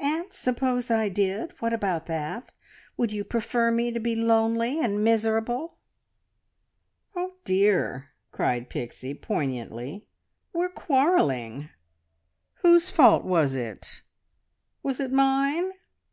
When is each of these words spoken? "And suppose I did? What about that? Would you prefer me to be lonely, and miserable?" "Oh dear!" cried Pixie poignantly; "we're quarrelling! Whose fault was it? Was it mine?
"And 0.00 0.32
suppose 0.32 0.92
I 0.92 1.08
did? 1.08 1.52
What 1.58 1.72
about 1.72 2.06
that? 2.06 2.52
Would 2.96 3.10
you 3.12 3.24
prefer 3.24 3.72
me 3.72 3.90
to 3.90 3.98
be 3.98 4.14
lonely, 4.14 4.80
and 4.80 5.02
miserable?" 5.02 5.78
"Oh 7.16 7.34
dear!" 7.44 8.10
cried 8.30 8.70
Pixie 8.70 9.12
poignantly; 9.12 10.06
"we're 10.52 10.68
quarrelling! 10.68 11.68
Whose 12.62 12.90
fault 12.90 13.24
was 13.24 13.56
it? 13.56 14.02
Was 14.84 15.00
it 15.00 15.10
mine? 15.10 15.72